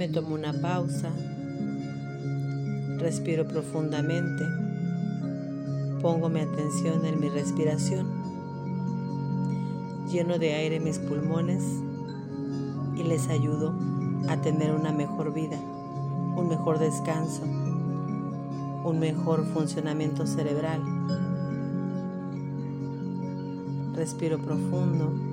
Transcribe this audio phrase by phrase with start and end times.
[0.00, 1.10] Me tomo una pausa,
[2.96, 4.46] respiro profundamente,
[6.00, 8.06] pongo mi atención en mi respiración,
[10.10, 11.62] lleno de aire mis pulmones
[12.96, 13.74] y les ayudo
[14.30, 20.80] a tener una mejor vida, un mejor descanso, un mejor funcionamiento cerebral.
[23.94, 25.29] Respiro profundo.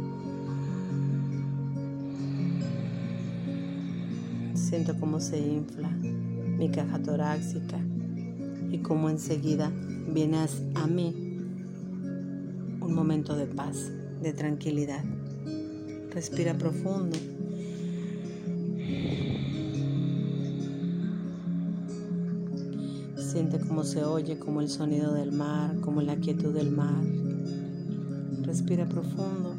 [4.67, 7.79] Siento cómo se infla mi caja torácica
[8.69, 9.71] y cómo enseguida
[10.13, 10.45] viene
[10.75, 11.15] a mí
[12.81, 13.89] un momento de paz,
[14.21, 15.05] de tranquilidad.
[16.13, 17.15] Respira profundo.
[23.15, 27.05] Siente cómo se oye, como el sonido del mar, como la quietud del mar.
[28.41, 29.57] Respira profundo.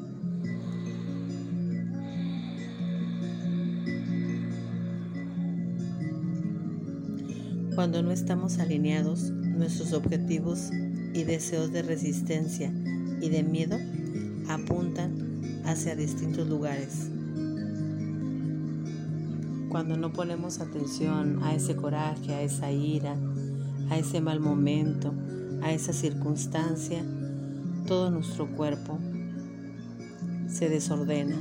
[7.79, 10.71] Cuando no estamos alineados, nuestros objetivos
[11.15, 12.73] y deseos de resistencia
[13.23, 13.79] y de miedo
[14.48, 17.09] apuntan hacia distintos lugares.
[19.68, 23.15] Cuando no ponemos atención a ese coraje, a esa ira,
[23.90, 25.15] a ese mal momento,
[25.62, 27.04] a esa circunstancia,
[27.87, 28.99] todo nuestro cuerpo
[30.49, 31.40] se desordena,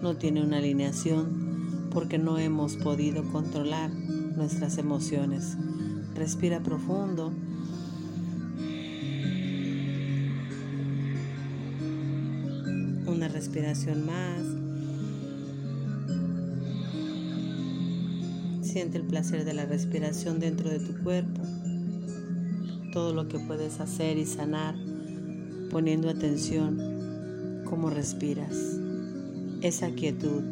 [0.00, 3.90] no tiene una alineación porque no hemos podido controlar
[4.36, 5.56] nuestras emociones.
[6.14, 7.32] Respira profundo.
[13.06, 14.42] Una respiración más.
[18.62, 21.42] Siente el placer de la respiración dentro de tu cuerpo.
[22.92, 24.74] Todo lo que puedes hacer y sanar
[25.70, 28.78] poniendo atención cómo respiras.
[29.62, 30.42] Esa quietud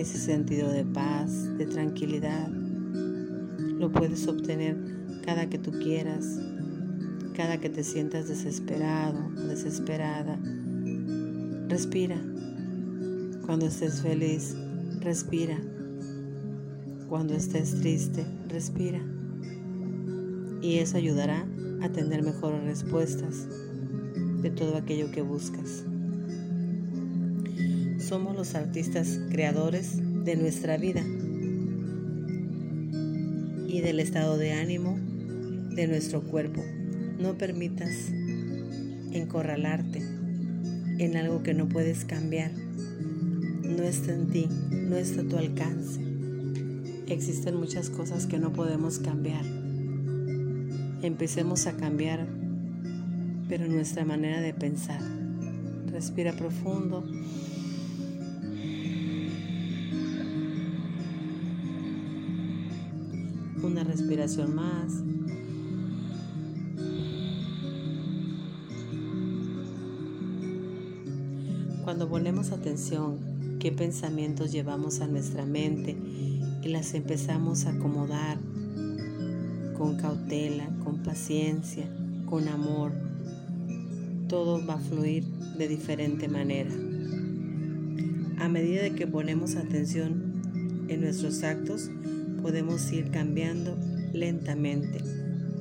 [0.00, 2.48] ese sentido de paz, de tranquilidad.
[2.48, 4.76] Lo puedes obtener
[5.24, 6.40] cada que tú quieras,
[7.34, 10.38] cada que te sientas desesperado desesperada.
[11.68, 12.16] Respira.
[13.44, 14.56] Cuando estés feliz,
[15.00, 15.58] respira.
[17.08, 19.00] Cuando estés triste, respira.
[20.60, 21.46] Y eso ayudará
[21.82, 23.48] a tener mejores respuestas
[24.42, 25.84] de todo aquello que buscas
[28.08, 31.02] somos los artistas creadores de nuestra vida
[33.66, 34.98] y del estado de ánimo
[35.74, 36.64] de nuestro cuerpo.
[37.20, 37.90] No permitas
[39.12, 39.98] encorralarte
[40.98, 42.50] en algo que no puedes cambiar.
[43.62, 46.00] No está en ti, no está a tu alcance.
[47.08, 49.44] Existen muchas cosas que no podemos cambiar.
[51.02, 52.26] Empecemos a cambiar,
[53.50, 55.02] pero nuestra manera de pensar.
[55.92, 57.04] Respira profundo.
[63.68, 65.02] Una respiración más.
[71.84, 73.18] Cuando ponemos atención
[73.60, 75.98] qué pensamientos llevamos a nuestra mente
[76.62, 78.38] y las empezamos a acomodar
[79.76, 81.90] con cautela, con paciencia,
[82.24, 82.92] con amor,
[84.28, 85.24] todo va a fluir
[85.58, 86.70] de diferente manera.
[88.38, 91.90] A medida de que ponemos atención en nuestros actos,
[92.42, 93.76] podemos ir cambiando
[94.12, 95.00] lentamente,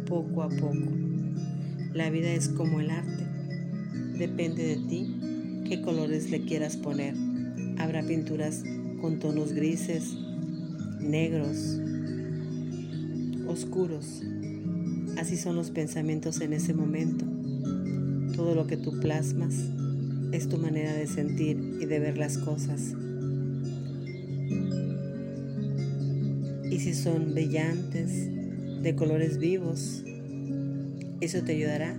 [0.07, 0.91] poco a poco.
[1.93, 3.25] La vida es como el arte.
[4.17, 7.15] Depende de ti qué colores le quieras poner.
[7.77, 8.63] Habrá pinturas
[9.01, 10.17] con tonos grises,
[10.99, 11.79] negros,
[13.47, 14.23] oscuros.
[15.17, 17.25] Así son los pensamientos en ese momento.
[18.35, 19.55] Todo lo que tú plasmas
[20.31, 22.94] es tu manera de sentir y de ver las cosas.
[26.79, 28.29] Si son brillantes,
[28.81, 30.03] de colores vivos,
[31.19, 31.95] eso te ayudará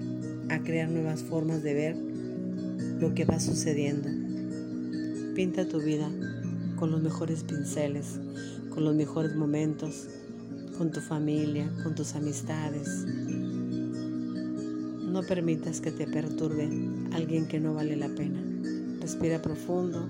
[0.48, 1.96] a crear nuevas formas de ver
[3.00, 4.08] lo que va sucediendo.
[5.34, 6.08] Pinta tu vida
[6.76, 8.18] con los mejores pinceles,
[8.70, 10.08] con los mejores momentos,
[10.76, 12.88] con tu familia, con tus amistades.
[15.02, 16.68] No permitas que te perturbe
[17.12, 18.40] alguien que no vale la pena.
[19.00, 20.08] Respira profundo.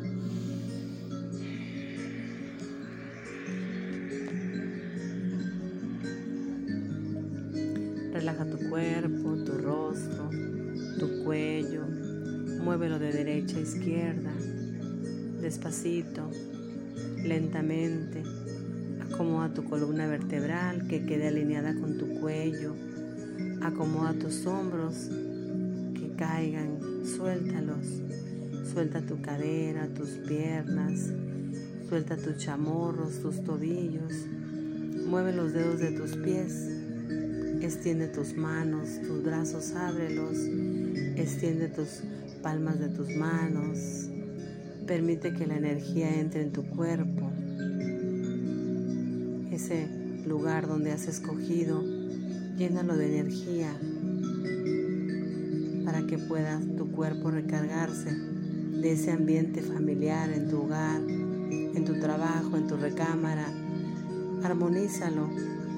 [8.19, 10.29] Relaja tu cuerpo, tu rostro,
[10.99, 11.85] tu cuello.
[12.65, 14.33] Muévelo de derecha a izquierda,
[15.41, 16.29] despacito,
[17.23, 18.25] lentamente.
[19.01, 22.75] Acomoda tu columna vertebral que quede alineada con tu cuello.
[23.63, 25.09] Acomoda tus hombros
[25.95, 27.87] que caigan, suéltalos.
[28.73, 31.13] Suelta tu cadera, tus piernas.
[31.89, 34.13] Suelta tus chamorros, tus tobillos.
[35.07, 36.78] Mueve los dedos de tus pies.
[37.61, 40.39] Extiende tus manos, tus brazos, ábrelos.
[41.17, 42.03] Extiende tus
[42.43, 44.09] palmas de tus manos.
[44.87, 47.31] Permite que la energía entre en tu cuerpo.
[49.51, 49.89] Ese
[50.27, 51.83] lugar donde has escogido,
[52.57, 53.73] llénalo de energía
[55.85, 61.99] para que pueda tu cuerpo recargarse de ese ambiente familiar en tu hogar, en tu
[61.99, 63.47] trabajo, en tu recámara.
[64.45, 65.29] Armonízalo,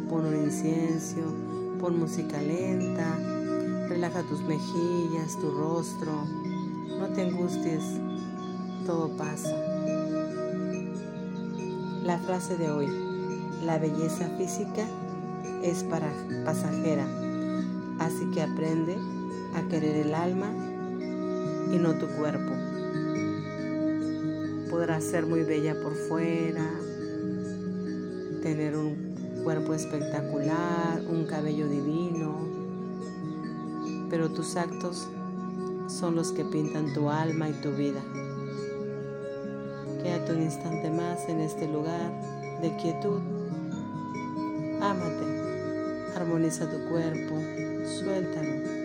[0.08, 3.16] pon un incienso, pon música lenta,
[3.88, 6.12] relaja tus mejillas, tu rostro,
[6.98, 7.82] no te angusties,
[8.84, 9.56] todo pasa.
[12.04, 12.86] La frase de hoy,
[13.64, 14.84] la belleza física
[15.62, 16.12] es para
[16.44, 17.06] pasajera,
[17.98, 18.98] así que aprende
[19.54, 20.52] a querer el alma
[21.72, 22.52] y no tu cuerpo.
[24.68, 26.68] Podrás ser muy bella por fuera,
[28.42, 29.09] tener un
[29.42, 32.36] cuerpo espectacular, un cabello divino,
[34.08, 35.08] pero tus actos
[35.88, 38.02] son los que pintan tu alma y tu vida.
[40.02, 42.10] Quédate un instante más en este lugar
[42.62, 43.20] de quietud.
[44.80, 47.34] Ámate, armoniza tu cuerpo,
[47.98, 48.79] suéltalo.